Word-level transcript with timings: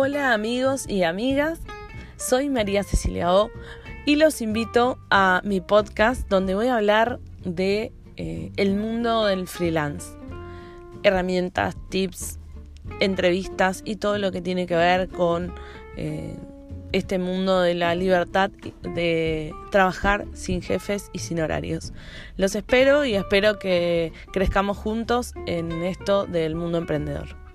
Hola 0.00 0.32
amigos 0.32 0.88
y 0.88 1.02
amigas, 1.02 1.58
soy 2.16 2.48
María 2.48 2.84
Cecilia 2.84 3.34
O 3.34 3.50
y 4.06 4.14
los 4.14 4.40
invito 4.40 4.96
a 5.10 5.40
mi 5.42 5.60
podcast 5.60 6.28
donde 6.28 6.54
voy 6.54 6.68
a 6.68 6.76
hablar 6.76 7.18
de 7.44 7.92
eh, 8.16 8.52
el 8.56 8.76
mundo 8.76 9.24
del 9.24 9.48
freelance, 9.48 10.16
herramientas, 11.02 11.76
tips, 11.88 12.38
entrevistas 13.00 13.82
y 13.84 13.96
todo 13.96 14.18
lo 14.18 14.30
que 14.30 14.40
tiene 14.40 14.68
que 14.68 14.76
ver 14.76 15.08
con 15.08 15.52
eh, 15.96 16.36
este 16.92 17.18
mundo 17.18 17.60
de 17.60 17.74
la 17.74 17.96
libertad 17.96 18.52
de 18.94 19.52
trabajar 19.72 20.26
sin 20.32 20.62
jefes 20.62 21.10
y 21.12 21.18
sin 21.18 21.40
horarios. 21.40 21.92
Los 22.36 22.54
espero 22.54 23.04
y 23.04 23.16
espero 23.16 23.58
que 23.58 24.12
crezcamos 24.32 24.76
juntos 24.76 25.34
en 25.46 25.72
esto 25.82 26.24
del 26.24 26.54
mundo 26.54 26.78
emprendedor. 26.78 27.47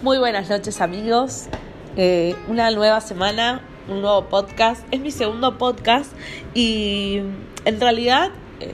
Muy 0.00 0.18
buenas 0.18 0.48
noches 0.48 0.80
amigos, 0.80 1.48
eh, 1.96 2.36
una 2.46 2.70
nueva 2.70 3.00
semana, 3.00 3.62
un 3.88 4.00
nuevo 4.00 4.26
podcast. 4.26 4.86
Es 4.92 5.00
mi 5.00 5.10
segundo 5.10 5.58
podcast 5.58 6.12
y 6.54 7.20
en 7.64 7.80
realidad 7.80 8.30
eh, 8.60 8.72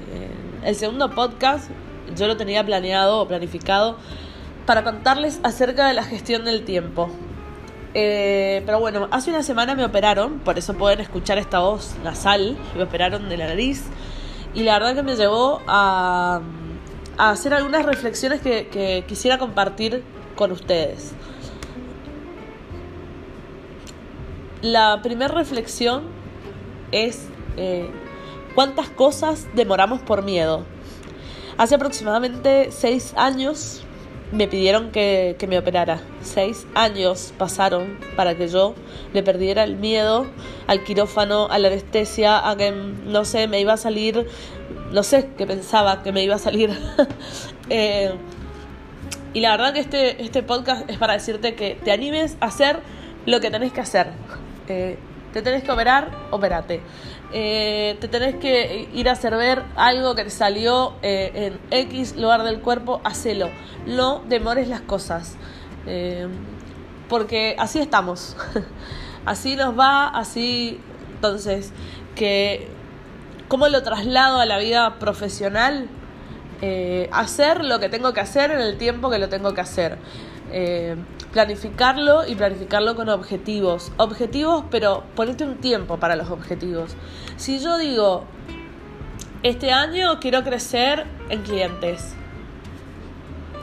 el 0.64 0.76
segundo 0.76 1.14
podcast 1.14 1.70
yo 2.14 2.26
lo 2.26 2.36
tenía 2.36 2.62
planeado 2.62 3.22
o 3.22 3.26
planificado 3.26 3.96
para 4.66 4.84
contarles 4.84 5.40
acerca 5.44 5.88
de 5.88 5.94
la 5.94 6.04
gestión 6.04 6.44
del 6.44 6.62
tiempo. 6.66 7.08
Eh, 7.94 8.62
pero 8.66 8.78
bueno, 8.80 9.08
hace 9.10 9.30
una 9.30 9.42
semana 9.42 9.74
me 9.74 9.86
operaron, 9.86 10.40
por 10.40 10.58
eso 10.58 10.74
pueden 10.74 11.00
escuchar 11.00 11.38
esta 11.38 11.60
voz 11.60 11.94
nasal, 12.04 12.58
me 12.76 12.82
operaron 12.82 13.30
de 13.30 13.38
la 13.38 13.46
nariz 13.46 13.84
y 14.52 14.62
la 14.62 14.74
verdad 14.74 14.94
que 14.94 15.02
me 15.02 15.16
llevó 15.16 15.62
a, 15.66 16.42
hacer 17.16 17.54
algunas 17.54 17.86
reflexiones 17.86 18.42
que 18.42 19.04
quisiera 19.08 19.38
compartir 19.38 20.02
con 20.34 20.52
ustedes. 20.52 21.12
La 24.62 25.00
primera 25.02 25.34
reflexión 25.34 26.04
es 26.90 27.28
eh, 27.56 27.90
cuántas 28.54 28.88
cosas 28.88 29.46
demoramos 29.54 30.00
por 30.00 30.22
miedo. 30.22 30.64
Hace 31.58 31.74
aproximadamente 31.74 32.70
seis 32.70 33.12
años 33.16 33.84
me 34.32 34.48
pidieron 34.48 34.90
que, 34.90 35.36
me 35.48 35.58
operara. 35.58 36.00
Seis 36.22 36.66
años 36.74 37.32
pasaron 37.38 37.98
para 38.16 38.36
que 38.36 38.48
yo 38.48 38.74
le 39.12 39.22
perdiera 39.22 39.64
el 39.64 39.76
miedo 39.76 40.26
al 40.66 40.82
quirófano, 40.82 41.46
a 41.50 41.58
la 41.58 41.68
anestesia, 41.68 42.48
a 42.48 42.56
que, 42.56 42.72
no 42.72 43.24
sé, 43.24 43.46
me 43.46 43.60
iba 43.60 43.74
a 43.74 43.76
salir, 43.76 44.26
no 44.90 45.02
sé, 45.02 45.30
que 45.36 45.46
pensaba 45.46 46.02
que 46.02 46.10
me 46.10 46.24
iba 46.24 46.36
a 46.36 46.40
salir. 46.40 46.70
Eh, 47.70 48.12
y 49.34 49.40
la 49.40 49.50
verdad 49.50 49.72
que 49.72 49.80
este, 49.80 50.22
este 50.22 50.44
podcast 50.44 50.88
es 50.88 50.96
para 50.96 51.14
decirte 51.14 51.56
que 51.56 51.74
te 51.74 51.90
animes 51.90 52.36
a 52.40 52.46
hacer 52.46 52.78
lo 53.26 53.40
que 53.40 53.50
tenés 53.50 53.72
que 53.72 53.80
hacer. 53.80 54.12
Eh, 54.68 54.96
te 55.32 55.42
tenés 55.42 55.64
que 55.64 55.72
operar, 55.72 56.08
operate. 56.30 56.80
Eh, 57.32 57.96
te 58.00 58.06
tenés 58.06 58.36
que 58.36 58.88
ir 58.94 59.08
a 59.08 59.12
hacer 59.12 59.36
ver 59.36 59.64
algo 59.74 60.14
que 60.14 60.22
te 60.22 60.30
salió 60.30 60.94
eh, 61.02 61.52
en 61.70 61.78
X 61.88 62.16
lugar 62.16 62.44
del 62.44 62.60
cuerpo, 62.60 63.00
hacelo. 63.02 63.50
No 63.86 64.22
demores 64.28 64.68
las 64.68 64.82
cosas. 64.82 65.36
porque 67.08 67.56
así 67.58 67.80
estamos. 67.80 68.36
así 69.26 69.56
nos 69.56 69.76
va, 69.76 70.06
así. 70.06 70.80
Entonces, 71.16 71.72
que. 72.14 72.68
¿Cómo 73.48 73.68
lo 73.68 73.82
traslado 73.82 74.38
a 74.38 74.46
la 74.46 74.58
vida 74.58 74.98
profesional? 75.00 75.88
Hacer 77.12 77.64
lo 77.64 77.80
que 77.80 77.88
tengo 77.88 78.12
que 78.12 78.20
hacer 78.20 78.50
en 78.50 78.60
el 78.60 78.78
tiempo 78.78 79.10
que 79.10 79.18
lo 79.18 79.28
tengo 79.28 79.54
que 79.54 79.60
hacer. 79.60 79.98
Eh, 80.52 80.96
planificarlo 81.32 82.26
y 82.26 82.36
planificarlo 82.36 82.94
con 82.94 83.08
objetivos. 83.08 83.90
Objetivos, 83.96 84.64
pero 84.70 85.02
ponete 85.16 85.44
un 85.44 85.56
tiempo 85.56 85.98
para 85.98 86.14
los 86.14 86.30
objetivos. 86.30 86.94
Si 87.36 87.58
yo 87.58 87.76
digo, 87.76 88.24
este 89.42 89.72
año 89.72 90.20
quiero 90.20 90.44
crecer 90.44 91.06
en 91.28 91.42
clientes. 91.42 92.14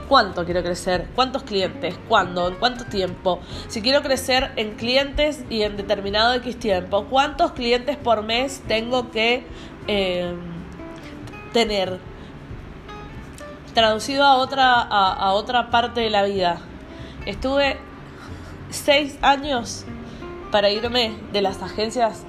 ¿Cuánto 0.10 0.44
quiero 0.44 0.62
crecer? 0.62 1.08
¿Cuántos 1.16 1.44
clientes? 1.44 1.96
¿Cuándo? 2.10 2.50
¿En 2.50 2.56
cuánto 2.56 2.84
tiempo? 2.84 3.40
Si 3.70 3.82
quiero 3.82 4.02
crecer 4.02 4.52
en 4.58 4.76
clientes 4.76 5.46
y 5.50 5.62
en 5.62 5.78
determinado 5.78 6.34
X 6.34 6.60
tiempo, 6.60 7.06
¿cuántos 7.06 7.54
clientes 7.54 7.96
por 7.96 8.22
mes 8.22 8.62
tengo 8.68 9.12
que 9.12 9.46
eh, 9.88 10.34
tener? 11.54 12.11
Traducido 13.74 14.26
a 14.26 14.36
otra, 14.36 14.82
a 14.82 15.32
otra 15.34 15.70
parte 15.70 16.02
de 16.02 16.10
la 16.10 16.24
vida 16.24 16.62
Estuve 17.26 17.78
seis 18.72 19.20
años 19.22 19.86
para 20.52 20.72
irme 20.72 21.14
de 21.32 21.42
las 21.42 21.62
agencias 21.62 22.24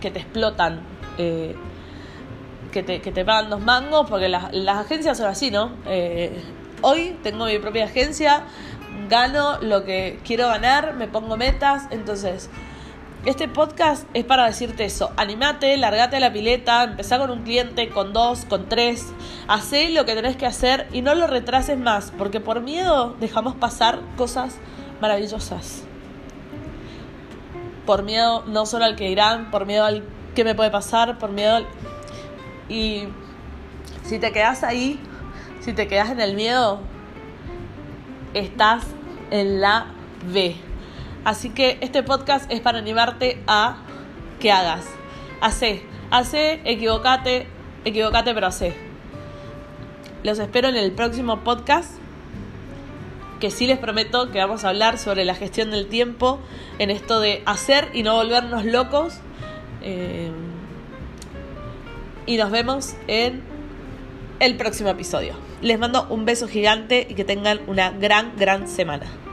que 0.00 0.10
te 0.10 0.20
explotan, 0.20 0.80
eh, 1.18 1.54
que, 2.72 2.82
te, 2.82 3.02
que 3.02 3.12
te 3.12 3.26
pagan 3.26 3.50
dos 3.50 3.60
mangos, 3.60 4.08
porque 4.08 4.30
las, 4.30 4.52
agencias 4.68 5.18
son 5.18 5.26
así, 5.26 5.50
¿no? 5.50 5.70
Eh, 5.86 6.42
hoy 6.80 7.18
tengo 7.22 7.44
mi 7.44 7.58
propia 7.58 7.84
agencia, 7.84 8.44
gano 9.10 9.58
lo 9.60 9.84
que 9.84 10.18
quiero 10.24 10.48
ganar, 10.48 10.94
me 10.94 11.08
pongo 11.08 11.36
metas, 11.36 11.88
entonces 11.90 12.48
este 13.24 13.48
podcast 13.48 14.06
es 14.14 14.24
para 14.24 14.46
decirte 14.46 14.84
eso. 14.84 15.10
Animate, 15.16 15.76
largate 15.76 16.16
a 16.16 16.20
la 16.20 16.32
pileta, 16.32 16.84
empezá 16.84 17.18
con 17.18 17.30
un 17.30 17.42
cliente, 17.42 17.88
con 17.88 18.12
dos, 18.12 18.44
con 18.44 18.68
tres. 18.68 19.12
Hacé 19.48 19.90
lo 19.90 20.04
que 20.04 20.14
tenés 20.14 20.36
que 20.36 20.46
hacer 20.46 20.86
y 20.92 21.02
no 21.02 21.14
lo 21.14 21.26
retrases 21.26 21.78
más, 21.78 22.12
porque 22.16 22.40
por 22.40 22.60
miedo 22.60 23.16
dejamos 23.18 23.56
pasar 23.56 24.00
cosas 24.16 24.58
maravillosas. 25.00 25.82
Por 27.84 28.02
miedo 28.02 28.44
no 28.46 28.66
solo 28.66 28.84
al 28.84 28.96
que 28.96 29.10
irán, 29.10 29.50
por 29.50 29.66
miedo 29.66 29.84
al 29.84 30.04
que 30.34 30.44
me 30.44 30.54
puede 30.54 30.70
pasar, 30.70 31.18
por 31.18 31.30
miedo 31.30 31.56
al... 31.56 31.66
Y 32.68 33.04
si 34.04 34.18
te 34.18 34.32
quedas 34.32 34.62
ahí, 34.62 35.00
si 35.60 35.72
te 35.72 35.88
quedas 35.88 36.10
en 36.10 36.20
el 36.20 36.36
miedo, 36.36 36.80
estás 38.34 38.84
en 39.30 39.60
la 39.60 39.86
B. 40.32 40.56
Así 41.26 41.50
que 41.50 41.76
este 41.80 42.04
podcast 42.04 42.48
es 42.52 42.60
para 42.60 42.78
animarte 42.78 43.42
a 43.48 43.78
que 44.38 44.52
hagas. 44.52 44.84
Hacé, 45.40 45.82
hacé, 46.12 46.60
equivocate, 46.64 47.48
equivocate, 47.84 48.32
pero 48.32 48.46
hacé. 48.46 48.76
Los 50.22 50.38
espero 50.38 50.68
en 50.68 50.76
el 50.76 50.92
próximo 50.92 51.40
podcast, 51.40 51.90
que 53.40 53.50
sí 53.50 53.66
les 53.66 53.76
prometo 53.76 54.30
que 54.30 54.38
vamos 54.38 54.62
a 54.62 54.68
hablar 54.68 54.98
sobre 54.98 55.24
la 55.24 55.34
gestión 55.34 55.72
del 55.72 55.88
tiempo, 55.88 56.38
en 56.78 56.90
esto 56.90 57.18
de 57.18 57.42
hacer 57.44 57.88
y 57.92 58.04
no 58.04 58.14
volvernos 58.14 58.64
locos. 58.64 59.14
Eh, 59.82 60.30
y 62.26 62.36
nos 62.36 62.52
vemos 62.52 62.94
en 63.08 63.42
el 64.38 64.56
próximo 64.56 64.90
episodio. 64.90 65.34
Les 65.60 65.76
mando 65.76 66.06
un 66.08 66.24
beso 66.24 66.46
gigante 66.46 67.04
y 67.10 67.14
que 67.14 67.24
tengan 67.24 67.62
una 67.66 67.90
gran, 67.90 68.36
gran 68.36 68.68
semana. 68.68 69.25